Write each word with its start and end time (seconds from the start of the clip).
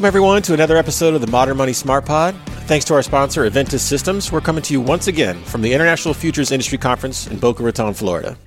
Welcome, 0.00 0.08
everyone, 0.08 0.40
to 0.40 0.54
another 0.54 0.78
episode 0.78 1.12
of 1.12 1.20
the 1.20 1.26
Modern 1.26 1.58
Money 1.58 1.74
Smart 1.74 2.06
Pod. 2.06 2.34
Thanks 2.64 2.86
to 2.86 2.94
our 2.94 3.02
sponsor, 3.02 3.44
Aventus 3.44 3.80
Systems, 3.80 4.32
we're 4.32 4.40
coming 4.40 4.62
to 4.62 4.72
you 4.72 4.80
once 4.80 5.08
again 5.08 5.44
from 5.44 5.60
the 5.60 5.74
International 5.74 6.14
Futures 6.14 6.50
Industry 6.50 6.78
Conference 6.78 7.26
in 7.26 7.38
Boca 7.38 7.62
Raton, 7.62 7.92
Florida. 7.92 8.38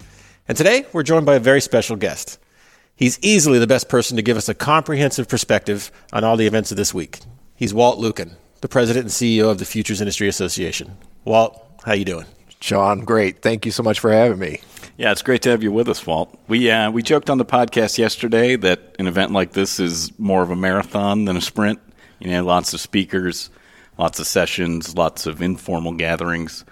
And 0.48 0.58
today, 0.58 0.88
we're 0.94 1.04
joined 1.04 1.28
by 1.28 1.36
a 1.36 1.40
very 1.40 1.62
special 1.62 1.96
guest. 1.96 2.40
He's 2.96 3.20
easily 3.22 3.60
the 3.60 3.68
best 3.68 3.88
person 3.88 4.18
to 4.18 4.24
give 4.24 4.36
us 4.36 4.50
a 4.50 4.56
comprehensive 4.56 5.30
perspective 5.30 5.92
on 6.12 6.24
all 6.24 6.38
the 6.38 6.48
events 6.48 6.72
of 6.72 6.78
this 6.78 6.92
week. 6.92 7.20
He's 7.56 7.72
Walt 7.72 8.00
Lukken, 8.00 8.32
the 8.62 8.68
president 8.68 9.04
and 9.04 9.12
CEO 9.12 9.52
of 9.52 9.60
the 9.60 9.66
Futures 9.66 10.02
Industry 10.02 10.28
Association. 10.28 10.98
Walt, 11.24 11.64
how 11.86 11.94
you 11.94 12.04
doing? 12.04 12.26
Sean, 12.62 13.02
great. 13.02 13.44
Thank 13.44 13.68
you 13.68 13.72
so 13.72 13.84
much 13.84 14.00
for 14.00 14.12
having 14.12 14.40
me. 14.40 14.62
Yeah, 14.96 15.12
it's 15.12 15.24
great 15.24 15.42
to 15.44 15.50
have 15.50 15.64
you 15.64 15.72
with 15.72 15.90
us, 15.90 16.06
Walt. 16.06 16.40
We 16.48 16.70
uh, 16.70 16.92
we 16.92 17.02
joked 17.02 17.32
on 17.32 17.40
the 17.40 17.46
podcast 17.46 17.98
yesterday 17.98 18.56
that 18.58 18.96
an 19.00 19.08
event 19.08 19.32
like 19.32 19.54
this 19.54 19.80
is 19.80 20.18
more 20.20 20.44
of 20.44 20.52
a 20.52 20.56
marathon 20.56 21.26
than 21.26 21.36
a 21.36 21.42
sprint. 21.42 21.80
You 22.20 22.30
know, 22.30 22.46
lots 22.46 22.76
of 22.76 22.80
speakers, 22.80 23.50
lots 23.98 24.20
of 24.20 24.28
sessions, 24.28 24.96
lots 24.96 25.26
of 25.26 25.42
informal 25.42 25.94
gatherings. 25.94 26.64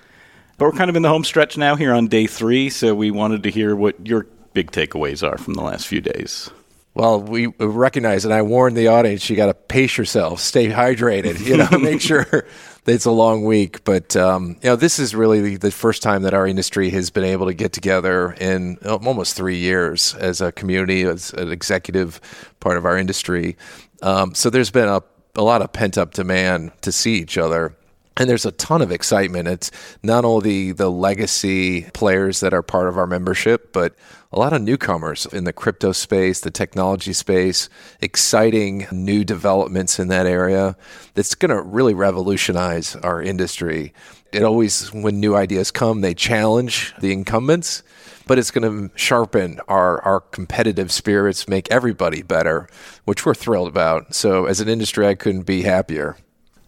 But 0.57 0.65
we're 0.65 0.77
kind 0.77 0.91
of 0.91 0.95
in 0.95 1.01
the 1.01 1.09
home 1.09 1.23
stretch 1.23 1.57
now 1.57 1.75
here 1.75 1.93
on 1.93 2.07
day 2.07 2.27
three, 2.27 2.69
so 2.69 2.93
we 2.93 3.09
wanted 3.09 3.41
to 3.43 3.49
hear 3.49 3.75
what 3.75 4.05
your 4.05 4.27
big 4.53 4.69
takeaways 4.69 5.27
are 5.27 5.39
from 5.39 5.55
the 5.55 5.63
last 5.63 5.87
few 5.87 6.01
days. 6.01 6.51
Well, 6.93 7.21
we 7.21 7.47
recognize, 7.47 8.25
and 8.25 8.33
I 8.33 8.43
warned 8.43 8.77
the 8.77 8.89
audience, 8.89 9.29
you 9.29 9.35
got 9.35 9.47
to 9.47 9.53
pace 9.53 9.97
yourself, 9.97 10.41
stay 10.41 10.67
hydrated, 10.67 11.39
you 11.39 11.57
know, 11.57 11.69
make 11.79 12.01
sure 12.01 12.45
it's 12.85 13.05
a 13.05 13.11
long 13.11 13.43
week. 13.45 13.83
But, 13.83 14.15
um, 14.15 14.57
you 14.61 14.69
know, 14.69 14.75
this 14.75 14.99
is 14.99 15.13
really 15.15 15.57
the 15.57 15.71
first 15.71 16.01
time 16.01 16.23
that 16.23 16.33
our 16.33 16.47
industry 16.47 16.89
has 16.91 17.09
been 17.09 17.23
able 17.23 17.47
to 17.47 17.53
get 17.53 17.73
together 17.73 18.33
in 18.33 18.77
almost 18.85 19.35
three 19.35 19.57
years 19.57 20.15
as 20.15 20.41
a 20.41 20.51
community, 20.51 21.03
as 21.03 21.33
an 21.33 21.51
executive 21.51 22.19
part 22.59 22.77
of 22.77 22.85
our 22.85 22.97
industry. 22.97 23.57
Um, 24.01 24.33
so 24.33 24.49
there's 24.49 24.71
been 24.71 24.87
a, 24.87 25.01
a 25.35 25.43
lot 25.43 25.61
of 25.61 25.71
pent 25.71 25.97
up 25.97 26.13
demand 26.13 26.71
to 26.81 26.91
see 26.91 27.15
each 27.15 27.37
other 27.37 27.75
and 28.17 28.29
there's 28.29 28.45
a 28.45 28.51
ton 28.51 28.81
of 28.81 28.91
excitement. 28.91 29.47
It's 29.47 29.71
not 30.03 30.25
only 30.25 30.71
the 30.73 30.89
legacy 30.89 31.83
players 31.93 32.41
that 32.41 32.53
are 32.53 32.61
part 32.61 32.87
of 32.87 32.97
our 32.97 33.07
membership, 33.07 33.71
but 33.71 33.95
a 34.33 34.39
lot 34.39 34.53
of 34.53 34.61
newcomers 34.61 35.25
in 35.25 35.45
the 35.45 35.53
crypto 35.53 35.91
space, 35.91 36.41
the 36.41 36.51
technology 36.51 37.13
space, 37.13 37.69
exciting 38.01 38.87
new 38.91 39.23
developments 39.23 39.99
in 39.99 40.09
that 40.09 40.25
area 40.25 40.75
that's 41.13 41.35
going 41.35 41.49
to 41.49 41.61
really 41.61 41.93
revolutionize 41.93 42.95
our 42.97 43.21
industry. 43.21 43.93
It 44.31 44.43
always, 44.43 44.93
when 44.93 45.19
new 45.19 45.35
ideas 45.35 45.71
come, 45.71 46.01
they 46.01 46.13
challenge 46.13 46.93
the 46.99 47.11
incumbents, 47.11 47.83
but 48.27 48.39
it's 48.39 48.51
going 48.51 48.89
to 48.89 48.97
sharpen 48.97 49.59
our, 49.67 50.01
our 50.03 50.21
competitive 50.21 50.91
spirits, 50.91 51.47
make 51.47 51.69
everybody 51.71 52.21
better, 52.21 52.69
which 53.05 53.25
we're 53.25 53.33
thrilled 53.33 53.67
about. 53.67 54.15
So, 54.15 54.45
as 54.45 54.61
an 54.61 54.69
industry, 54.69 55.07
I 55.07 55.15
couldn't 55.15 55.43
be 55.43 55.63
happier. 55.63 56.17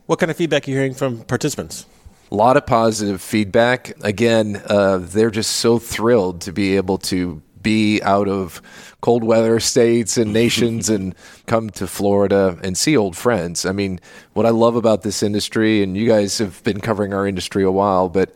What 0.06 0.20
kind 0.20 0.30
of 0.30 0.36
feedback 0.36 0.68
are 0.68 0.72
you 0.72 0.78
hearing 0.78 0.94
from 0.94 1.20
participants? 1.20 1.86
A 2.30 2.36
lot 2.36 2.58
of 2.58 2.66
positive 2.66 3.22
feedback. 3.22 3.94
Again, 4.04 4.62
uh, 4.66 4.98
they're 4.98 5.32
just 5.32 5.52
so 5.58 5.80
thrilled 5.80 6.42
to 6.42 6.52
be 6.52 6.76
able 6.76 6.98
to 7.00 7.42
be 7.62 8.02
out 8.02 8.28
of 8.28 8.62
cold 9.00 9.24
weather 9.24 9.62
states 9.62 10.18
and 10.18 10.34
nations 10.34 10.90
and 10.90 11.16
come 11.48 11.70
to 11.70 11.88
Florida 11.88 12.59
and 12.62 12.78
see 12.78 12.98
old 12.98 13.16
friends. 13.16 13.66
I 13.66 13.72
mean, 13.72 14.02
what 14.34 14.46
I 14.46 14.50
love 14.50 14.76
about 14.76 15.04
this 15.04 15.24
industry, 15.24 15.81
and 15.81 15.96
you 15.96 16.06
guys 16.06 16.38
have 16.40 16.62
been 16.64 16.81
covering 16.81 17.14
our 17.14 17.26
industry 17.26 17.64
a 17.64 17.72
while, 17.72 18.09
but 18.09 18.36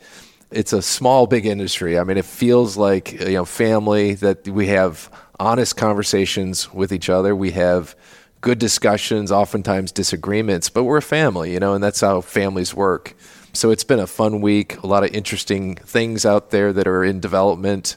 it's 0.51 0.71
a 0.71 0.81
small, 0.81 1.27
big 1.27 1.45
industry. 1.45 1.99
I 1.99 2.05
mean, 2.05 2.17
it 2.17 2.23
feels 2.23 2.77
like 2.77 3.11
you 3.11 3.33
know 3.33 3.43
family 3.45 4.13
that 4.13 4.47
we 4.47 4.67
have 4.67 5.11
honest 5.37 5.75
conversations 5.75 6.73
with 6.73 6.93
each 6.93 7.09
other. 7.09 7.35
We 7.35 7.51
have 7.51 7.93
good 8.41 8.59
discussions, 8.59 9.31
oftentimes 9.31 9.91
disagreements, 9.91 10.69
but 10.69 10.83
we're 10.83 10.97
a 10.97 11.01
family, 11.01 11.53
you 11.53 11.59
know, 11.59 11.73
and 11.73 11.83
that's 11.83 12.01
how 12.01 12.21
families 12.21 12.73
work. 12.73 13.15
So 13.53 13.71
it's 13.71 13.83
been 13.83 13.99
a 13.99 14.07
fun 14.07 14.41
week, 14.41 14.77
a 14.83 14.87
lot 14.87 15.03
of 15.03 15.11
interesting 15.13 15.75
things 15.75 16.25
out 16.25 16.51
there 16.51 16.71
that 16.73 16.87
are 16.87 17.03
in 17.03 17.19
development. 17.19 17.95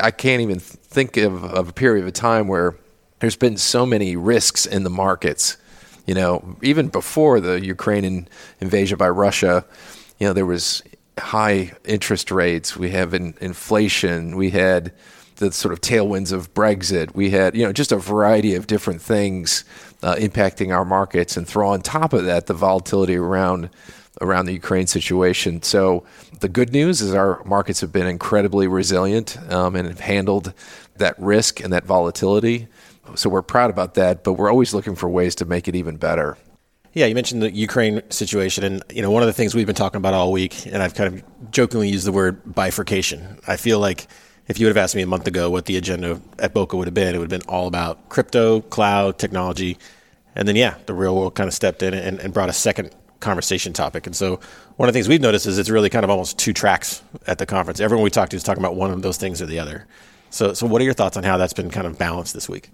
I 0.00 0.10
can't 0.10 0.42
even 0.42 0.58
think 0.58 1.16
of, 1.16 1.42
of 1.44 1.70
a 1.70 1.72
period 1.72 2.06
of 2.06 2.12
time 2.12 2.48
where 2.48 2.76
there's 3.20 3.36
been 3.36 3.56
so 3.56 3.86
many 3.86 4.16
risks 4.16 4.66
in 4.66 4.82
the 4.82 4.90
markets. 4.90 5.56
You 6.06 6.14
know, 6.14 6.56
even 6.62 6.88
before 6.88 7.40
the 7.40 7.64
Ukrainian 7.64 8.28
invasion 8.60 8.98
by 8.98 9.08
Russia, 9.08 9.64
you 10.18 10.26
know, 10.26 10.32
there 10.32 10.46
was 10.46 10.82
high 11.18 11.72
interest 11.84 12.30
rates. 12.30 12.76
We 12.76 12.90
have 12.90 13.14
in, 13.14 13.34
inflation. 13.40 14.36
We 14.36 14.50
had 14.50 14.92
the 15.40 15.50
sort 15.50 15.72
of 15.72 15.80
tailwinds 15.80 16.32
of 16.32 16.54
Brexit. 16.54 17.14
We 17.14 17.30
had, 17.30 17.56
you 17.56 17.64
know, 17.64 17.72
just 17.72 17.90
a 17.90 17.96
variety 17.96 18.54
of 18.54 18.66
different 18.66 19.02
things 19.02 19.64
uh, 20.02 20.14
impacting 20.14 20.74
our 20.74 20.84
markets, 20.84 21.36
and 21.36 21.46
throw 21.46 21.68
on 21.70 21.82
top 21.82 22.12
of 22.12 22.24
that 22.26 22.46
the 22.46 22.54
volatility 22.54 23.16
around 23.16 23.70
around 24.20 24.46
the 24.46 24.52
Ukraine 24.52 24.86
situation. 24.86 25.62
So 25.62 26.04
the 26.40 26.48
good 26.48 26.72
news 26.72 27.00
is 27.00 27.14
our 27.14 27.42
markets 27.44 27.80
have 27.80 27.92
been 27.92 28.06
incredibly 28.06 28.66
resilient 28.66 29.38
um, 29.50 29.76
and 29.76 29.88
have 29.88 30.00
handled 30.00 30.52
that 30.96 31.18
risk 31.18 31.60
and 31.60 31.72
that 31.72 31.84
volatility. 31.84 32.68
So 33.14 33.30
we're 33.30 33.42
proud 33.42 33.70
about 33.70 33.94
that, 33.94 34.22
but 34.22 34.34
we're 34.34 34.50
always 34.50 34.74
looking 34.74 34.94
for 34.94 35.08
ways 35.08 35.34
to 35.36 35.44
make 35.44 35.68
it 35.68 35.74
even 35.74 35.96
better. 35.96 36.36
Yeah, 36.92 37.06
you 37.06 37.14
mentioned 37.14 37.42
the 37.42 37.52
Ukraine 37.52 38.02
situation, 38.10 38.64
and 38.64 38.82
you 38.92 39.00
know 39.00 39.10
one 39.10 39.22
of 39.22 39.28
the 39.28 39.32
things 39.32 39.54
we've 39.54 39.66
been 39.66 39.76
talking 39.76 39.98
about 39.98 40.12
all 40.12 40.32
week, 40.32 40.66
and 40.66 40.82
I've 40.82 40.94
kind 40.94 41.14
of 41.14 41.50
jokingly 41.50 41.88
used 41.88 42.04
the 42.04 42.12
word 42.12 42.42
bifurcation. 42.52 43.38
I 43.46 43.56
feel 43.56 43.78
like 43.78 44.08
if 44.50 44.58
you 44.58 44.66
would 44.66 44.74
have 44.74 44.82
asked 44.82 44.96
me 44.96 45.02
a 45.02 45.06
month 45.06 45.28
ago 45.28 45.48
what 45.48 45.66
the 45.66 45.76
agenda 45.76 46.20
at 46.40 46.52
Boca 46.52 46.76
would 46.76 46.88
have 46.88 46.94
been, 46.94 47.14
it 47.14 47.18
would 47.18 47.30
have 47.30 47.40
been 47.40 47.48
all 47.48 47.68
about 47.68 48.08
crypto, 48.08 48.62
cloud, 48.62 49.16
technology. 49.16 49.78
And 50.34 50.48
then, 50.48 50.56
yeah, 50.56 50.74
the 50.86 50.92
real 50.92 51.14
world 51.14 51.36
kind 51.36 51.46
of 51.46 51.54
stepped 51.54 51.84
in 51.84 51.94
and, 51.94 52.18
and 52.18 52.34
brought 52.34 52.48
a 52.48 52.52
second 52.52 52.90
conversation 53.20 53.72
topic. 53.72 54.08
And 54.08 54.16
so, 54.16 54.40
one 54.76 54.88
of 54.88 54.92
the 54.92 54.98
things 54.98 55.08
we've 55.08 55.20
noticed 55.20 55.46
is 55.46 55.56
it's 55.56 55.70
really 55.70 55.88
kind 55.88 56.02
of 56.02 56.10
almost 56.10 56.36
two 56.36 56.52
tracks 56.52 57.00
at 57.28 57.38
the 57.38 57.46
conference. 57.46 57.78
Everyone 57.78 58.02
we 58.02 58.10
talk 58.10 58.28
to 58.30 58.36
is 58.36 58.42
talking 58.42 58.60
about 58.60 58.74
one 58.74 58.90
of 58.90 59.02
those 59.02 59.18
things 59.18 59.40
or 59.40 59.46
the 59.46 59.60
other. 59.60 59.86
So, 60.30 60.52
so 60.52 60.66
what 60.66 60.82
are 60.82 60.84
your 60.84 60.94
thoughts 60.94 61.16
on 61.16 61.22
how 61.22 61.36
that's 61.36 61.52
been 61.52 61.70
kind 61.70 61.86
of 61.86 61.96
balanced 61.96 62.34
this 62.34 62.48
week? 62.48 62.70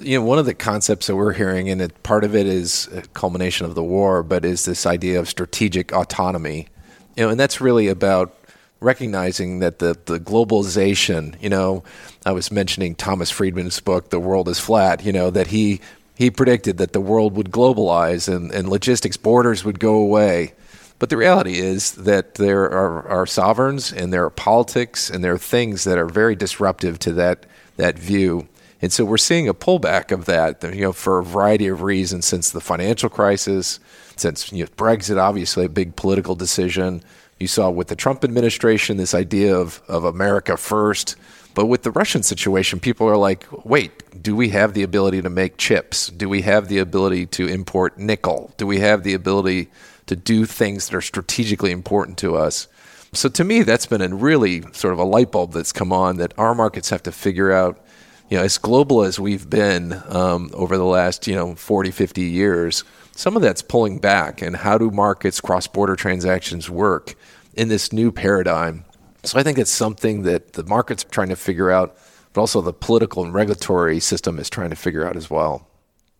You 0.00 0.18
know, 0.18 0.24
one 0.24 0.38
of 0.38 0.46
the 0.46 0.54
concepts 0.54 1.08
that 1.08 1.16
we're 1.16 1.34
hearing, 1.34 1.68
and 1.68 1.82
it, 1.82 2.02
part 2.04 2.24
of 2.24 2.34
it 2.34 2.46
is 2.46 2.88
a 2.94 3.02
culmination 3.08 3.66
of 3.66 3.74
the 3.74 3.84
war, 3.84 4.22
but 4.22 4.46
is 4.46 4.64
this 4.64 4.86
idea 4.86 5.20
of 5.20 5.28
strategic 5.28 5.92
autonomy. 5.92 6.68
You 7.16 7.24
know, 7.24 7.30
and 7.30 7.38
that's 7.38 7.60
really 7.60 7.88
about 7.88 8.34
recognizing 8.80 9.58
that 9.60 9.78
the, 9.78 9.96
the 10.06 10.18
globalization, 10.18 11.40
you 11.40 11.48
know, 11.48 11.84
I 12.24 12.32
was 12.32 12.50
mentioning 12.50 12.94
Thomas 12.94 13.30
Friedman's 13.30 13.78
book, 13.80 14.10
The 14.10 14.20
World 14.20 14.48
is 14.48 14.58
Flat, 14.58 15.04
you 15.04 15.12
know, 15.12 15.30
that 15.30 15.48
he, 15.48 15.80
he 16.14 16.30
predicted 16.30 16.78
that 16.78 16.92
the 16.92 17.00
world 17.00 17.36
would 17.36 17.50
globalize 17.50 18.34
and, 18.34 18.50
and 18.52 18.68
logistics 18.68 19.16
borders 19.16 19.64
would 19.64 19.78
go 19.78 19.94
away. 19.94 20.54
But 20.98 21.08
the 21.08 21.16
reality 21.16 21.58
is 21.58 21.92
that 21.92 22.34
there 22.34 22.64
are, 22.64 23.06
are 23.08 23.26
sovereigns 23.26 23.92
and 23.92 24.12
there 24.12 24.24
are 24.24 24.30
politics 24.30 25.08
and 25.08 25.24
there 25.24 25.32
are 25.32 25.38
things 25.38 25.84
that 25.84 25.98
are 25.98 26.06
very 26.06 26.36
disruptive 26.36 26.98
to 27.00 27.12
that, 27.14 27.46
that 27.76 27.98
view. 27.98 28.48
And 28.82 28.92
so 28.92 29.04
we're 29.04 29.18
seeing 29.18 29.48
a 29.48 29.54
pullback 29.54 30.10
of 30.10 30.24
that, 30.26 30.62
you 30.62 30.82
know, 30.82 30.92
for 30.92 31.18
a 31.18 31.24
variety 31.24 31.68
of 31.68 31.82
reasons 31.82 32.26
since 32.26 32.50
the 32.50 32.60
financial 32.60 33.10
crisis, 33.10 33.78
since 34.16 34.52
you 34.52 34.64
know, 34.64 34.70
Brexit, 34.76 35.18
obviously 35.18 35.66
a 35.66 35.70
big 35.70 35.96
political 35.96 36.34
decision, 36.34 37.02
you 37.40 37.46
saw 37.46 37.70
with 37.70 37.88
the 37.88 37.96
Trump 37.96 38.22
administration 38.22 38.98
this 38.98 39.14
idea 39.14 39.56
of, 39.56 39.82
of 39.88 40.04
America 40.04 40.58
first. 40.58 41.16
But 41.54 41.66
with 41.66 41.82
the 41.82 41.90
Russian 41.90 42.22
situation, 42.22 42.78
people 42.78 43.08
are 43.08 43.16
like, 43.16 43.46
wait, 43.64 44.22
do 44.22 44.36
we 44.36 44.50
have 44.50 44.74
the 44.74 44.82
ability 44.82 45.22
to 45.22 45.30
make 45.30 45.56
chips? 45.56 46.08
Do 46.08 46.28
we 46.28 46.42
have 46.42 46.68
the 46.68 46.78
ability 46.78 47.26
to 47.26 47.48
import 47.48 47.98
nickel? 47.98 48.52
Do 48.58 48.66
we 48.66 48.80
have 48.80 49.02
the 49.02 49.14
ability 49.14 49.68
to 50.06 50.14
do 50.14 50.44
things 50.44 50.88
that 50.88 50.96
are 50.96 51.00
strategically 51.00 51.72
important 51.72 52.18
to 52.18 52.36
us? 52.36 52.68
So 53.14 53.28
to 53.30 53.42
me, 53.42 53.62
that's 53.62 53.86
been 53.86 54.02
a 54.02 54.14
really 54.14 54.62
sort 54.72 54.92
of 54.92 55.00
a 55.00 55.04
light 55.04 55.32
bulb 55.32 55.52
that's 55.52 55.72
come 55.72 55.92
on 55.92 56.18
that 56.18 56.34
our 56.38 56.54
markets 56.54 56.90
have 56.90 57.02
to 57.04 57.12
figure 57.12 57.50
out. 57.50 57.82
You 58.28 58.36
know, 58.36 58.44
as 58.44 58.58
global 58.58 59.02
as 59.02 59.18
we've 59.18 59.50
been 59.50 60.00
um, 60.08 60.50
over 60.54 60.76
the 60.76 60.84
last, 60.84 61.26
you 61.26 61.34
know, 61.34 61.56
40, 61.56 61.90
50 61.90 62.22
years, 62.22 62.84
some 63.20 63.36
of 63.36 63.42
that's 63.42 63.62
pulling 63.62 63.98
back. 63.98 64.42
And 64.42 64.56
how 64.56 64.78
do 64.78 64.90
markets, 64.90 65.40
cross 65.40 65.66
border 65.66 65.96
transactions 65.96 66.70
work? 66.70 67.14
in 67.54 67.68
this 67.68 67.92
new 67.92 68.12
paradigm. 68.12 68.84
So 69.24 69.38
I 69.38 69.42
think 69.42 69.58
it's 69.58 69.70
something 69.70 70.22
that 70.22 70.54
the 70.54 70.64
market's 70.64 71.04
are 71.04 71.08
trying 71.08 71.28
to 71.28 71.36
figure 71.36 71.70
out, 71.70 71.96
but 72.32 72.40
also 72.40 72.60
the 72.60 72.72
political 72.72 73.24
and 73.24 73.34
regulatory 73.34 74.00
system 74.00 74.38
is 74.38 74.48
trying 74.48 74.70
to 74.70 74.76
figure 74.76 75.06
out 75.06 75.16
as 75.16 75.28
well. 75.28 75.66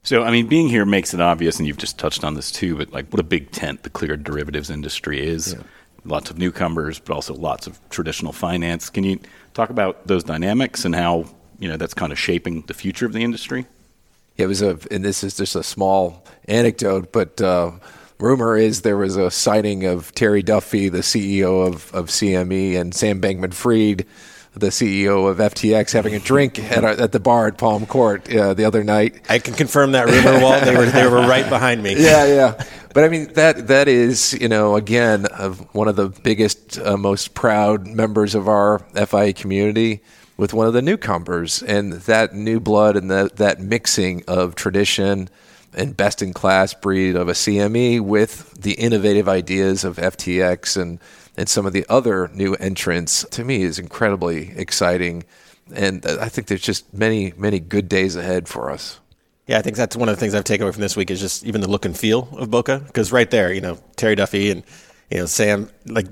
So, 0.03 0.23
I 0.23 0.31
mean, 0.31 0.47
being 0.47 0.69
here 0.69 0.87
makes 0.87 1.13
it 1.13 1.21
obvious, 1.21 1.59
and 1.59 1.67
you've 1.67 1.77
just 1.77 1.99
touched 1.99 2.25
on 2.25 2.35
this 2.35 2.51
too, 2.51 2.77
but 2.77 2.93
like 2.93 3.09
what 3.11 3.21
a 3.21 3.25
big 3.25 3.51
tent 3.53 3.83
the 3.83 3.91
cleared 3.91 4.25
derivatives 4.25 4.71
industry 4.71 5.27
is. 5.27 5.55
Yeah. 5.55 5.63
Lots 6.07 6.31
of 6.31 6.39
newcomers, 6.39 6.99
but 6.99 7.13
also 7.13 7.35
lots 7.35 7.67
of 7.67 7.79
traditional 7.91 8.33
finance. 8.33 8.89
Can 8.89 9.05
you 9.05 9.21
talk 9.53 9.69
about 9.69 10.07
those 10.07 10.25
dynamics 10.25 10.87
and 10.87 10.95
how, 10.95 11.27
you 11.59 11.69
know, 11.69 11.77
that's 11.77 11.93
kind 11.93 12.11
of 12.11 12.19
shaping 12.19 12.63
the 12.63 12.75
future 12.75 13.05
of 13.05 13.13
the 13.13 13.23
industry? 13.23 13.67
It 14.37 14.47
was 14.47 14.63
a, 14.63 14.79
and 14.91 15.05
this 15.05 15.23
is 15.23 15.37
just 15.37 15.55
a 15.55 15.63
small 15.63 16.25
anecdote, 16.47 17.13
but 17.13 17.41
uh, 17.41 17.73
rumor 18.19 18.57
is 18.57 18.83
there 18.83 18.97
was 18.97 19.17
a 19.17 19.31
sighting 19.31 19.85
of 19.85 20.15
Terry 20.15 20.43
Duffy, 20.43 20.89
the 20.89 20.99
CEO 20.99 21.67
of, 21.67 21.93
of 21.95 22.07
CME, 22.07 22.79
and 22.79 22.95
Sam 22.95 23.21
Bankman 23.21 23.53
Fried 23.53 24.07
the 24.55 24.69
CEO 24.69 25.31
of 25.31 25.39
FTX 25.39 25.93
having 25.93 26.15
a 26.15 26.19
drink 26.19 26.59
at, 26.59 26.85
our, 26.85 26.91
at 26.91 27.13
the 27.13 27.21
bar 27.21 27.47
at 27.47 27.57
Palm 27.57 27.87
Court 27.87 28.33
uh, 28.35 28.53
the 28.55 28.65
other 28.65 28.83
night. 28.83 29.25
I 29.29 29.39
can 29.39 29.55
confirm 29.55 29.93
that 29.93 30.09
rumor, 30.09 30.41
Walt. 30.41 30.65
They 30.65 30.77
were 30.77 30.87
they 30.87 31.07
were 31.07 31.21
right 31.21 31.49
behind 31.49 31.83
me. 31.83 31.95
Yeah, 31.97 32.27
yeah. 32.27 32.65
But 32.93 33.05
I 33.05 33.09
mean 33.09 33.33
that 33.35 33.69
that 33.69 33.87
is 33.87 34.33
you 34.41 34.49
know 34.49 34.75
again 34.75 35.27
of 35.27 35.61
one 35.75 35.87
of 35.87 35.95
the 35.95 36.09
biggest, 36.09 36.79
uh, 36.81 36.97
most 36.97 37.35
proud 37.35 37.87
members 37.87 38.35
of 38.35 38.49
our 38.49 38.81
FIA 38.95 39.33
community 39.33 40.03
with 40.41 40.55
one 40.55 40.67
of 40.67 40.73
the 40.73 40.81
newcomers, 40.81 41.63
and 41.63 41.93
that 41.93 42.35
new 42.35 42.59
blood 42.59 42.97
and 42.97 43.11
that 43.11 43.37
that 43.37 43.61
mixing 43.61 44.25
of 44.27 44.55
tradition 44.55 45.29
and 45.75 45.95
best 45.95 46.23
in 46.23 46.33
class 46.33 46.73
breed 46.73 47.15
of 47.15 47.29
a 47.29 47.33
CME 47.33 48.01
with 48.01 48.51
the 48.55 48.73
innovative 48.73 49.29
ideas 49.29 49.85
of 49.85 49.99
FTX 49.99 50.81
and 50.81 50.99
and 51.37 51.47
some 51.47 51.67
of 51.67 51.75
the 51.75 51.85
other 51.91 52.29
new 52.33 52.55
entrants 52.55 53.25
to 53.33 53.45
me 53.45 53.63
is 53.63 53.79
incredibly 53.79 54.51
exciting. 54.57 55.25
And 55.75 56.05
I 56.07 56.31
think 56.31 56.47
there's 56.47 56.63
just 56.63 56.93
many, 56.93 57.35
many 57.37 57.61
good 57.61 57.89
days 57.89 58.17
ahead 58.17 58.49
for 58.49 58.71
us. 58.71 58.99
Yeah, 59.47 59.59
I 59.59 59.63
think 59.63 59.77
that's 59.77 59.95
one 59.95 60.09
of 60.09 60.17
the 60.17 60.21
things 60.21 60.35
I've 60.35 60.45
taken 60.45 60.65
away 60.65 60.73
from 60.73 60.81
this 60.81 60.97
week 60.97 61.11
is 61.11 61.21
just 61.21 61.45
even 61.45 61.61
the 61.61 61.69
look 61.69 61.85
and 61.85 61.97
feel 61.97 62.29
of 62.33 62.51
Boca. 62.51 62.79
Because 62.79 63.13
right 63.13 63.31
there, 63.31 63.53
you 63.53 63.61
know, 63.61 63.79
Terry 63.97 64.15
Duffy 64.17 64.51
and 64.51 64.65
you 65.11 65.19
know 65.19 65.27
Sam, 65.27 65.69
like 65.85 66.07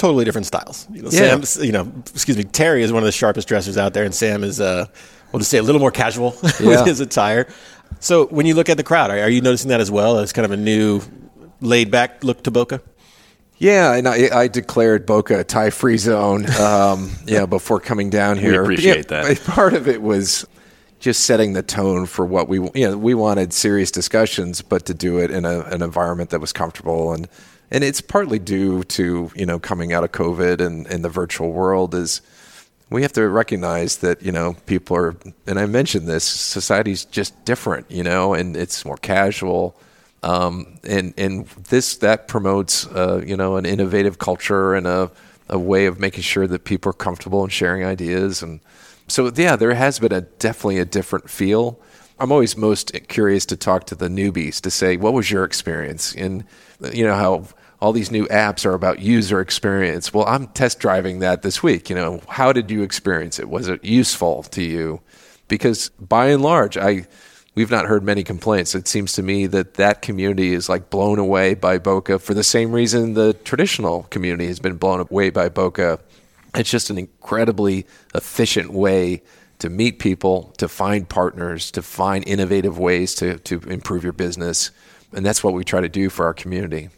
totally 0.00 0.24
different 0.24 0.46
styles. 0.46 0.86
You 0.92 1.02
know, 1.02 1.10
Yeah. 1.12 1.40
Sam, 1.42 1.64
you 1.64 1.72
know, 1.72 1.92
excuse 2.14 2.36
me, 2.36 2.44
Terry 2.44 2.82
is 2.82 2.92
one 2.92 3.02
of 3.02 3.06
the 3.06 3.12
sharpest 3.12 3.46
dressers 3.48 3.76
out 3.76 3.92
there, 3.94 4.04
and 4.04 4.14
Sam 4.14 4.42
is, 4.42 4.60
uh, 4.60 4.86
we'll 5.30 5.40
just 5.40 5.50
say, 5.50 5.58
a 5.58 5.62
little 5.62 5.80
more 5.80 5.90
casual 5.90 6.36
Yeah. 6.60 6.66
with 6.68 6.86
his 6.86 7.00
attire. 7.00 7.46
So 8.00 8.26
when 8.28 8.46
you 8.46 8.54
look 8.54 8.68
at 8.70 8.76
the 8.78 8.82
crowd, 8.82 9.10
are, 9.10 9.18
are 9.18 9.28
you 9.28 9.40
noticing 9.42 9.68
that 9.68 9.80
as 9.80 9.90
well 9.90 10.18
as 10.18 10.32
kind 10.32 10.44
of 10.46 10.52
a 10.52 10.56
new, 10.56 11.02
laid 11.60 11.90
back 11.90 12.24
look 12.24 12.42
to 12.44 12.50
Boca? 12.50 12.80
Yeah, 13.58 13.92
and 13.94 14.08
I, 14.08 14.30
I 14.44 14.48
declared 14.48 15.04
Boca 15.04 15.40
a 15.40 15.44
tie-free 15.44 15.98
zone, 15.98 16.46
um, 16.58 17.10
you 17.26 17.36
know, 17.36 17.46
before 17.46 17.78
coming 17.78 18.08
down 18.08 18.38
here. 18.38 18.62
appreciate 18.62 19.10
Yeah, 19.10 19.22
that. 19.22 19.40
Part 19.44 19.74
of 19.74 19.86
it 19.86 20.00
was 20.00 20.46
just 20.98 21.24
setting 21.24 21.52
the 21.52 21.62
tone 21.62 22.06
for 22.06 22.24
what 22.24 22.48
we, 22.48 22.56
you 22.74 22.88
know, 22.88 22.96
we 22.96 23.12
wanted 23.12 23.52
serious 23.52 23.90
discussions, 23.90 24.62
but 24.62 24.86
to 24.86 24.94
do 24.94 25.18
it 25.18 25.30
in 25.30 25.44
a, 25.44 25.60
an 25.64 25.82
environment 25.82 26.30
that 26.30 26.40
was 26.40 26.52
comfortable, 26.54 27.12
and 27.12 27.28
and 27.70 27.84
it's 27.84 28.00
partly 28.00 28.38
due 28.38 28.82
to 28.84 29.30
you 29.34 29.46
know 29.46 29.58
coming 29.58 29.92
out 29.92 30.04
of 30.04 30.12
COVID 30.12 30.60
and 30.60 30.86
in 30.88 31.02
the 31.02 31.08
virtual 31.08 31.52
world 31.52 31.94
is 31.94 32.20
we 32.90 33.02
have 33.02 33.12
to 33.12 33.28
recognize 33.28 33.98
that 33.98 34.20
you 34.22 34.32
know 34.32 34.54
people 34.66 34.96
are, 34.96 35.16
and 35.46 35.58
I 35.58 35.66
mentioned 35.66 36.08
this, 36.08 36.24
society's 36.24 37.04
just 37.04 37.44
different, 37.44 37.90
you 37.90 38.02
know, 38.02 38.34
and 38.34 38.56
it's 38.56 38.84
more 38.84 38.96
casual. 38.96 39.76
Um, 40.22 40.78
and 40.84 41.14
and 41.16 41.46
this 41.46 41.96
that 41.98 42.28
promotes 42.28 42.86
uh, 42.88 43.22
you 43.24 43.36
know 43.36 43.56
an 43.56 43.64
innovative 43.64 44.18
culture 44.18 44.74
and 44.74 44.86
a, 44.86 45.10
a 45.48 45.58
way 45.58 45.86
of 45.86 45.98
making 45.98 46.22
sure 46.22 46.46
that 46.46 46.64
people 46.64 46.90
are 46.90 46.94
comfortable 46.94 47.42
and 47.42 47.52
sharing 47.52 47.84
ideas. 47.84 48.42
And 48.42 48.60
so 49.06 49.32
yeah 49.34 49.56
there 49.56 49.74
has 49.74 49.98
been 49.98 50.12
a 50.12 50.20
definitely 50.20 50.78
a 50.78 50.84
different 50.84 51.30
feel. 51.30 51.78
I'm 52.18 52.32
always 52.32 52.54
most 52.54 52.92
curious 53.08 53.46
to 53.46 53.56
talk 53.56 53.86
to 53.86 53.94
the 53.94 54.08
newbies 54.08 54.60
to 54.60 54.70
say 54.70 54.98
what 54.98 55.14
was 55.14 55.30
your 55.30 55.44
experience? 55.44 56.14
And 56.14 56.44
you 56.92 57.04
know 57.06 57.14
how 57.14 57.46
all 57.80 57.92
these 57.92 58.10
new 58.10 58.26
apps 58.26 58.66
are 58.66 58.74
about 58.74 59.00
user 59.00 59.40
experience 59.40 60.12
well 60.12 60.26
i'm 60.26 60.46
test 60.48 60.78
driving 60.78 61.20
that 61.20 61.42
this 61.42 61.62
week 61.62 61.90
you 61.90 61.96
know 61.96 62.20
how 62.28 62.52
did 62.52 62.70
you 62.70 62.82
experience 62.82 63.38
it 63.38 63.48
was 63.48 63.68
it 63.68 63.84
useful 63.84 64.42
to 64.44 64.62
you 64.62 65.00
because 65.48 65.90
by 65.98 66.26
and 66.26 66.42
large 66.42 66.76
i 66.76 67.06
we've 67.54 67.70
not 67.70 67.86
heard 67.86 68.02
many 68.02 68.22
complaints. 68.22 68.74
It 68.74 68.88
seems 68.88 69.12
to 69.14 69.22
me 69.22 69.46
that 69.48 69.74
that 69.74 70.02
community 70.02 70.54
is 70.54 70.68
like 70.68 70.90
blown 70.90 71.18
away 71.18 71.54
by 71.54 71.78
Boca 71.78 72.18
for 72.18 72.34
the 72.34 72.44
same 72.44 72.72
reason 72.72 73.14
the 73.14 73.34
traditional 73.34 74.04
community 74.04 74.46
has 74.46 74.60
been 74.60 74.76
blown 74.76 75.00
away 75.00 75.30
by 75.30 75.48
Boca. 75.48 75.98
It's 76.54 76.70
just 76.70 76.90
an 76.90 76.98
incredibly 76.98 77.86
efficient 78.14 78.72
way 78.72 79.22
to 79.58 79.68
meet 79.68 79.98
people, 79.98 80.54
to 80.56 80.68
find 80.68 81.08
partners, 81.08 81.70
to 81.72 81.82
find 81.82 82.26
innovative 82.26 82.78
ways 82.78 83.14
to, 83.16 83.38
to 83.40 83.60
improve 83.68 84.04
your 84.04 84.12
business. 84.14 84.70
And 85.12 85.26
that's 85.26 85.44
what 85.44 85.54
we 85.54 85.64
try 85.64 85.80
to 85.80 85.88
do 85.88 86.08
for 86.08 86.24
our 86.24 86.34
community. 86.34 86.88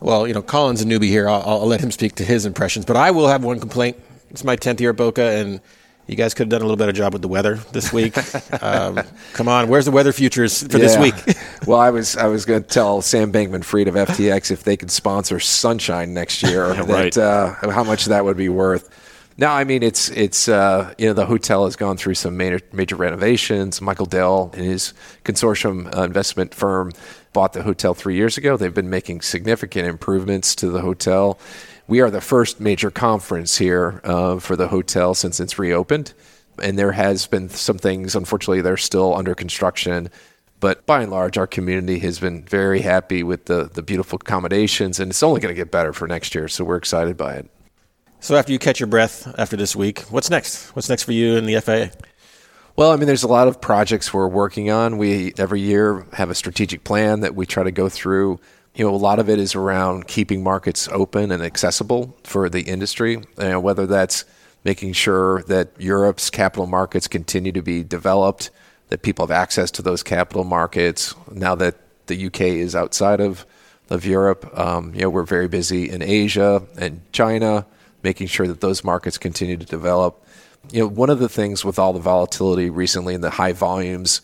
Well, 0.00 0.26
you 0.28 0.34
know, 0.34 0.42
Colin's 0.42 0.82
a 0.82 0.84
newbie 0.84 1.08
here. 1.08 1.28
I'll, 1.28 1.42
I'll 1.42 1.66
let 1.66 1.80
him 1.80 1.90
speak 1.90 2.14
to 2.16 2.24
his 2.24 2.46
impressions, 2.46 2.84
but 2.84 2.96
I 2.96 3.10
will 3.10 3.28
have 3.28 3.42
one 3.44 3.58
complaint. 3.60 3.96
It's 4.30 4.44
my 4.44 4.56
10th 4.56 4.80
year 4.80 4.90
at 4.90 4.96
Boca, 4.96 5.22
and 5.22 5.60
you 6.06 6.14
guys 6.16 6.34
could 6.34 6.44
have 6.44 6.50
done 6.50 6.60
a 6.60 6.64
little 6.64 6.76
better 6.76 6.92
job 6.92 7.12
with 7.12 7.22
the 7.22 7.28
weather 7.28 7.56
this 7.72 7.92
week. 7.98 8.16
um, 8.62 9.00
come 9.32 9.48
on, 9.48 9.68
where's 9.68 9.86
the 9.86 9.90
weather 9.90 10.12
futures 10.12 10.62
for 10.62 10.78
this 10.78 10.96
week? 10.98 11.14
well, 11.66 11.78
I 11.80 11.90
was 11.90 12.16
I 12.16 12.26
was 12.26 12.44
going 12.44 12.62
to 12.62 12.68
tell 12.68 13.02
Sam 13.02 13.32
Bankman 13.32 13.64
Fried 13.64 13.88
of 13.88 13.94
FTX 13.94 14.50
if 14.50 14.62
they 14.64 14.76
could 14.76 14.90
sponsor 14.90 15.40
Sunshine 15.40 16.14
next 16.14 16.42
year, 16.42 16.72
Right. 16.84 17.12
that 17.14 17.58
uh, 17.62 17.70
how 17.70 17.84
much 17.84 18.04
that 18.06 18.24
would 18.24 18.36
be 18.36 18.48
worth. 18.48 18.88
No, 19.40 19.46
I 19.46 19.62
mean 19.62 19.84
it's 19.84 20.10
it's 20.10 20.48
uh, 20.48 20.92
you 20.98 21.06
know 21.06 21.12
the 21.12 21.24
hotel 21.24 21.64
has 21.64 21.76
gone 21.76 21.96
through 21.96 22.14
some 22.14 22.36
major 22.36 22.60
major 22.72 22.96
renovations. 22.96 23.80
Michael 23.80 24.04
Dell 24.04 24.50
and 24.52 24.64
his 24.64 24.94
consortium 25.24 25.96
uh, 25.96 26.02
investment 26.02 26.52
firm 26.52 26.90
bought 27.32 27.52
the 27.52 27.62
hotel 27.62 27.94
three 27.94 28.16
years 28.16 28.36
ago. 28.36 28.56
They've 28.56 28.74
been 28.74 28.90
making 28.90 29.20
significant 29.20 29.86
improvements 29.86 30.56
to 30.56 30.70
the 30.70 30.80
hotel. 30.80 31.38
We 31.86 32.00
are 32.00 32.10
the 32.10 32.20
first 32.20 32.58
major 32.58 32.90
conference 32.90 33.56
here 33.56 34.00
uh, 34.02 34.40
for 34.40 34.56
the 34.56 34.66
hotel 34.66 35.14
since 35.14 35.38
it's 35.38 35.56
reopened, 35.56 36.14
and 36.60 36.76
there 36.76 36.92
has 36.92 37.28
been 37.28 37.48
some 37.48 37.78
things. 37.78 38.16
Unfortunately, 38.16 38.60
they're 38.60 38.76
still 38.76 39.14
under 39.14 39.36
construction. 39.36 40.10
But 40.58 40.84
by 40.84 41.02
and 41.02 41.12
large, 41.12 41.38
our 41.38 41.46
community 41.46 42.00
has 42.00 42.18
been 42.18 42.44
very 42.44 42.80
happy 42.80 43.22
with 43.22 43.44
the, 43.44 43.70
the 43.72 43.82
beautiful 43.82 44.18
accommodations, 44.20 44.98
and 44.98 45.12
it's 45.12 45.22
only 45.22 45.40
going 45.40 45.54
to 45.54 45.56
get 45.56 45.70
better 45.70 45.92
for 45.92 46.08
next 46.08 46.34
year. 46.34 46.48
So 46.48 46.64
we're 46.64 46.76
excited 46.76 47.16
by 47.16 47.34
it. 47.34 47.48
So 48.20 48.36
after 48.36 48.52
you 48.52 48.58
catch 48.58 48.80
your 48.80 48.88
breath 48.88 49.32
after 49.38 49.56
this 49.56 49.76
week, 49.76 50.00
what's 50.10 50.28
next? 50.28 50.74
What's 50.74 50.88
next 50.88 51.04
for 51.04 51.12
you 51.12 51.36
and 51.36 51.48
the 51.48 51.60
FIA? 51.60 51.92
Well, 52.74 52.90
I 52.90 52.96
mean, 52.96 53.06
there's 53.06 53.22
a 53.22 53.28
lot 53.28 53.48
of 53.48 53.60
projects 53.60 54.12
we're 54.12 54.28
working 54.28 54.70
on. 54.70 54.98
We 54.98 55.34
every 55.38 55.60
year 55.60 56.04
have 56.12 56.28
a 56.28 56.34
strategic 56.34 56.84
plan 56.84 57.20
that 57.20 57.34
we 57.34 57.46
try 57.46 57.62
to 57.62 57.70
go 57.70 57.88
through. 57.88 58.40
You 58.74 58.84
know, 58.84 58.94
a 58.94 58.96
lot 58.96 59.18
of 59.18 59.28
it 59.28 59.38
is 59.38 59.54
around 59.54 60.08
keeping 60.08 60.42
markets 60.42 60.88
open 60.92 61.30
and 61.30 61.42
accessible 61.42 62.16
for 62.24 62.48
the 62.48 62.62
industry. 62.62 63.12
You 63.12 63.24
know, 63.48 63.60
whether 63.60 63.86
that's 63.86 64.24
making 64.64 64.92
sure 64.92 65.42
that 65.44 65.70
Europe's 65.78 66.28
capital 66.28 66.66
markets 66.66 67.08
continue 67.08 67.52
to 67.52 67.62
be 67.62 67.82
developed, 67.82 68.50
that 68.88 69.02
people 69.02 69.26
have 69.26 69.30
access 69.30 69.70
to 69.72 69.82
those 69.82 70.02
capital 70.02 70.44
markets. 70.44 71.14
Now 71.30 71.54
that 71.54 71.76
the 72.06 72.26
UK 72.26 72.40
is 72.42 72.74
outside 72.74 73.20
of 73.20 73.46
of 73.90 74.04
Europe, 74.04 74.56
um, 74.58 74.92
you 74.94 75.00
know, 75.00 75.08
we're 75.08 75.22
very 75.22 75.48
busy 75.48 75.88
in 75.88 76.02
Asia 76.02 76.62
and 76.76 77.00
China, 77.12 77.64
making 78.02 78.28
sure 78.28 78.46
that 78.46 78.60
those 78.60 78.84
markets 78.84 79.18
continue 79.18 79.56
to 79.56 79.66
develop 79.66 80.24
you 80.70 80.80
know, 80.80 80.86
one 80.86 81.10
of 81.10 81.18
the 81.18 81.28
things 81.28 81.64
with 81.64 81.78
all 81.78 81.92
the 81.92 82.00
volatility 82.00 82.70
recently 82.70 83.14
and 83.14 83.24
the 83.24 83.30
high 83.30 83.52
volumes, 83.52 84.20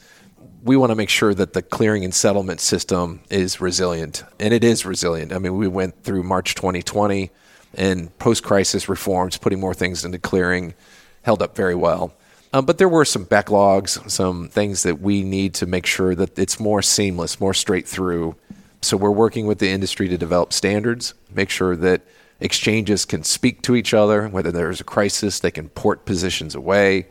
we 0.62 0.76
want 0.76 0.90
to 0.90 0.96
make 0.96 1.08
sure 1.08 1.34
that 1.34 1.52
the 1.52 1.62
clearing 1.62 2.04
and 2.04 2.14
settlement 2.14 2.60
system 2.60 3.20
is 3.30 3.60
resilient. 3.60 4.24
And 4.40 4.52
it 4.52 4.64
is 4.64 4.84
resilient. 4.84 5.32
I 5.32 5.38
mean, 5.38 5.56
we 5.56 5.68
went 5.68 6.02
through 6.02 6.22
March 6.22 6.54
2020 6.54 7.30
and 7.74 8.16
post 8.18 8.42
crisis 8.42 8.88
reforms, 8.88 9.36
putting 9.36 9.60
more 9.60 9.74
things 9.74 10.04
into 10.04 10.18
clearing, 10.18 10.74
held 11.22 11.42
up 11.42 11.56
very 11.56 11.74
well. 11.74 12.14
Um, 12.52 12.66
but 12.66 12.78
there 12.78 12.88
were 12.88 13.04
some 13.04 13.26
backlogs, 13.26 14.08
some 14.08 14.48
things 14.48 14.84
that 14.84 15.00
we 15.00 15.22
need 15.22 15.54
to 15.54 15.66
make 15.66 15.86
sure 15.86 16.14
that 16.14 16.38
it's 16.38 16.60
more 16.60 16.82
seamless, 16.82 17.40
more 17.40 17.54
straight 17.54 17.88
through. 17.88 18.36
So 18.80 18.96
we're 18.96 19.10
working 19.10 19.46
with 19.46 19.58
the 19.58 19.70
industry 19.70 20.08
to 20.08 20.16
develop 20.16 20.52
standards, 20.52 21.14
make 21.34 21.50
sure 21.50 21.74
that 21.76 22.02
exchanges 22.44 23.06
can 23.06 23.24
speak 23.24 23.62
to 23.62 23.74
each 23.74 23.94
other. 23.94 24.28
Whether 24.28 24.52
there's 24.52 24.80
a 24.80 24.84
crisis, 24.84 25.40
they 25.40 25.50
can 25.50 25.70
port 25.70 26.04
positions 26.04 26.54
away. 26.54 27.06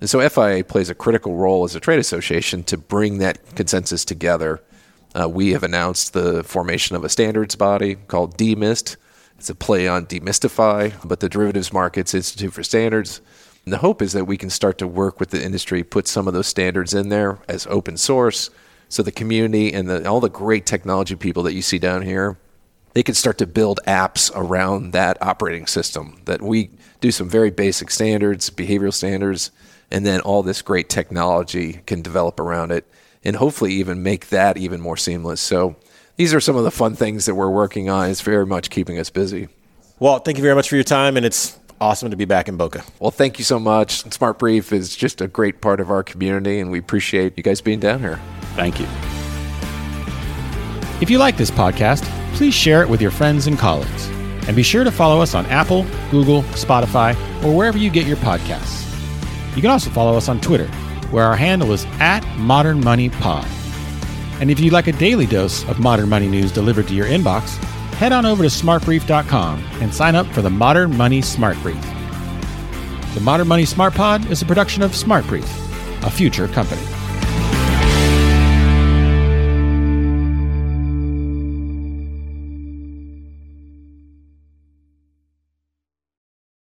And 0.00 0.08
so 0.08 0.26
FIA 0.26 0.64
plays 0.64 0.88
a 0.88 0.94
critical 0.94 1.36
role 1.36 1.64
as 1.64 1.74
a 1.74 1.80
trade 1.80 1.98
association 1.98 2.64
to 2.64 2.78
bring 2.78 3.18
that 3.18 3.54
consensus 3.54 4.06
together. 4.06 4.62
Uh, 5.14 5.28
we 5.28 5.52
have 5.52 5.62
announced 5.62 6.14
the 6.14 6.42
formation 6.42 6.96
of 6.96 7.04
a 7.04 7.10
standards 7.10 7.56
body 7.56 7.96
called 7.96 8.38
DMIST. 8.38 8.96
It's 9.36 9.50
a 9.50 9.54
play 9.54 9.86
on 9.86 10.06
demystify, 10.06 10.94
but 11.06 11.20
the 11.20 11.28
Derivatives 11.28 11.72
Markets 11.72 12.14
Institute 12.14 12.54
for 12.54 12.62
Standards. 12.62 13.20
And 13.66 13.74
the 13.74 13.78
hope 13.78 14.00
is 14.00 14.14
that 14.14 14.24
we 14.24 14.38
can 14.38 14.48
start 14.48 14.78
to 14.78 14.86
work 14.86 15.20
with 15.20 15.30
the 15.30 15.44
industry, 15.44 15.82
put 15.82 16.08
some 16.08 16.26
of 16.26 16.32
those 16.32 16.46
standards 16.46 16.94
in 16.94 17.10
there 17.10 17.38
as 17.48 17.66
open 17.66 17.98
source, 17.98 18.48
so 18.88 19.02
the 19.02 19.12
community 19.12 19.72
and 19.72 19.88
the, 19.88 20.08
all 20.08 20.20
the 20.20 20.30
great 20.30 20.64
technology 20.64 21.16
people 21.16 21.42
that 21.42 21.52
you 21.52 21.62
see 21.62 21.78
down 21.78 22.02
here 22.02 22.38
they 22.92 23.02
could 23.02 23.16
start 23.16 23.38
to 23.38 23.46
build 23.46 23.80
apps 23.86 24.30
around 24.34 24.92
that 24.92 25.20
operating 25.22 25.66
system 25.66 26.20
that 26.24 26.42
we 26.42 26.70
do 27.00 27.10
some 27.10 27.28
very 27.28 27.50
basic 27.50 27.90
standards 27.90 28.50
behavioral 28.50 28.92
standards 28.92 29.50
and 29.90 30.06
then 30.06 30.20
all 30.20 30.42
this 30.42 30.62
great 30.62 30.88
technology 30.88 31.80
can 31.86 32.02
develop 32.02 32.38
around 32.38 32.70
it 32.70 32.86
and 33.24 33.36
hopefully 33.36 33.72
even 33.72 34.02
make 34.02 34.28
that 34.28 34.56
even 34.56 34.80
more 34.80 34.96
seamless. 34.96 35.40
So 35.40 35.76
these 36.16 36.32
are 36.32 36.40
some 36.40 36.56
of 36.56 36.64
the 36.64 36.70
fun 36.70 36.94
things 36.94 37.26
that 37.26 37.34
we're 37.34 37.50
working 37.50 37.88
on. 37.90 38.08
It's 38.08 38.20
very 38.20 38.46
much 38.46 38.70
keeping 38.70 38.98
us 38.98 39.10
busy. 39.10 39.48
Walt, 39.98 40.24
thank 40.24 40.38
you 40.38 40.42
very 40.42 40.54
much 40.54 40.68
for 40.68 40.76
your 40.76 40.84
time, 40.84 41.16
and 41.16 41.26
it's 41.26 41.58
awesome 41.80 42.10
to 42.10 42.16
be 42.16 42.24
back 42.24 42.48
in 42.48 42.56
Boca. 42.56 42.82
well 42.98 43.10
thank 43.10 43.38
you 43.38 43.44
so 43.44 43.58
much. 43.58 44.02
Smart 44.12 44.38
brief 44.38 44.72
is 44.72 44.94
just 44.94 45.20
a 45.20 45.28
great 45.28 45.60
part 45.60 45.80
of 45.80 45.90
our 45.90 46.02
community 46.02 46.60
and 46.60 46.70
we 46.70 46.78
appreciate 46.78 47.32
you 47.38 47.42
guys 47.42 47.60
being 47.60 47.80
down 47.80 48.00
here. 48.00 48.20
Thank 48.54 48.78
you. 48.78 48.86
If 51.00 51.08
you 51.08 51.16
like 51.16 51.38
this 51.38 51.50
podcast, 51.50 52.04
please 52.34 52.54
share 52.54 52.82
it 52.82 52.88
with 52.88 53.00
your 53.00 53.10
friends 53.10 53.46
and 53.46 53.58
colleagues. 53.58 54.08
And 54.46 54.56
be 54.56 54.62
sure 54.62 54.84
to 54.84 54.90
follow 54.90 55.20
us 55.20 55.34
on 55.34 55.46
Apple, 55.46 55.86
Google, 56.10 56.42
Spotify, 56.54 57.14
or 57.44 57.56
wherever 57.56 57.78
you 57.78 57.90
get 57.90 58.06
your 58.06 58.16
podcasts. 58.18 58.86
You 59.54 59.62
can 59.62 59.70
also 59.70 59.90
follow 59.90 60.16
us 60.16 60.28
on 60.28 60.40
Twitter, 60.40 60.66
where 61.10 61.24
our 61.24 61.36
handle 61.36 61.72
is 61.72 61.84
at 61.98 62.24
Modern 62.38 62.80
Money 62.82 63.10
Pod. 63.10 63.46
And 64.40 64.50
if 64.50 64.58
you'd 64.58 64.72
like 64.72 64.86
a 64.86 64.92
daily 64.92 65.26
dose 65.26 65.64
of 65.68 65.78
modern 65.80 66.08
money 66.08 66.28
news 66.28 66.50
delivered 66.50 66.88
to 66.88 66.94
your 66.94 67.06
inbox, 67.06 67.56
head 67.94 68.12
on 68.12 68.24
over 68.24 68.42
to 68.42 68.48
smartbrief.com 68.48 69.62
and 69.80 69.94
sign 69.94 70.14
up 70.14 70.26
for 70.28 70.40
the 70.40 70.50
Modern 70.50 70.96
Money 70.96 71.20
Smart 71.20 71.58
Brief. 71.62 71.82
The 73.14 73.20
Modern 73.20 73.48
Money 73.48 73.66
Smart 73.66 73.92
Pod 73.94 74.30
is 74.30 74.40
a 74.40 74.46
production 74.46 74.82
of 74.82 74.96
Smart 74.96 75.26
Brief, 75.26 75.44
a 76.02 76.10
future 76.10 76.48
company. 76.48 76.82